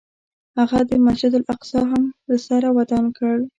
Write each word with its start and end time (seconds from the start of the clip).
هغه 0.57 0.81
مسجد 1.07 1.33
الاقصی 1.39 1.79
هم 1.89 2.03
له 2.27 2.35
سره 2.47 2.67
ودان 2.77 3.05
کړ. 3.17 3.35